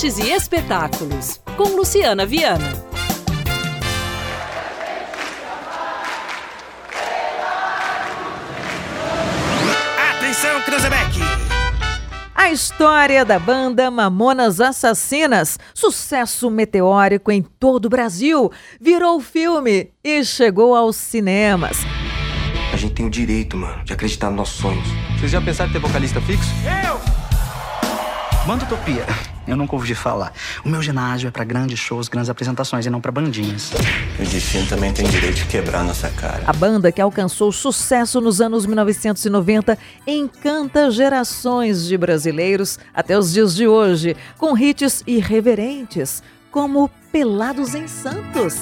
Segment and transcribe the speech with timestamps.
[0.00, 2.72] artes e espetáculos, com Luciana Viana.
[10.16, 11.18] Atenção, Cruzebeck!
[12.34, 20.24] A história da banda Mamonas Assassinas, sucesso meteórico em todo o Brasil, virou filme e
[20.24, 21.76] chegou aos cinemas.
[22.72, 24.88] A gente tem o direito, mano, de acreditar nos nossos sonhos.
[25.18, 26.48] Vocês já pensaram em ter vocalista fixo?
[26.86, 26.98] Eu!
[28.46, 29.04] Manda Utopia.
[29.46, 30.32] Eu nunca ouvi falar.
[30.64, 33.72] O meu ginásio é para grandes shows, grandes apresentações e não para bandinhas.
[34.18, 36.42] O destino também tem direito de quebrar nossa cara.
[36.46, 43.54] A banda que alcançou sucesso nos anos 1990 encanta gerações de brasileiros até os dias
[43.54, 48.54] de hoje, com hits irreverentes, como Pelados em Santos.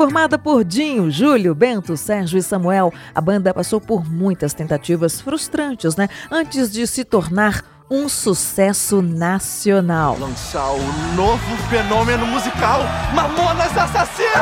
[0.00, 5.94] Formada por Dinho, Júlio, Bento, Sérgio e Samuel, a banda passou por muitas tentativas frustrantes,
[5.94, 6.08] né?
[6.30, 10.16] Antes de se tornar um sucesso nacional.
[10.18, 10.82] Lançar o
[11.14, 12.80] novo fenômeno musical
[13.14, 14.40] Mamonas Assassinas!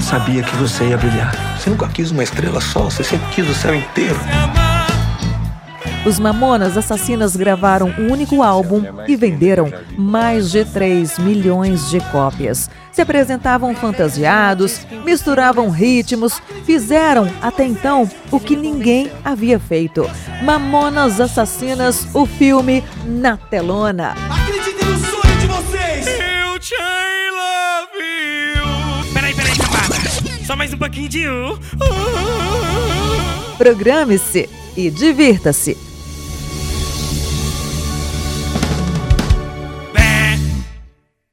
[0.00, 1.34] Sabia que você ia brilhar.
[1.58, 4.18] Você nunca quis uma estrela só, você sempre quis o céu inteiro.
[6.06, 12.70] Os Mamonas Assassinas gravaram um único álbum e venderam mais de 3 milhões de cópias.
[12.92, 20.08] Se apresentavam fantasiados, misturavam ritmos, fizeram até então o que ninguém havia feito.
[20.42, 24.14] Mamonas Assassinas, o filme na telona.
[24.30, 26.06] Acreditem no sonho de vocês!
[26.06, 26.74] Eu te
[27.30, 27.98] love
[28.54, 29.12] you!
[29.12, 29.52] Peraí, peraí!
[30.46, 31.58] Só mais um pouquinho de um.
[33.58, 35.87] Programe-se e divirta-se.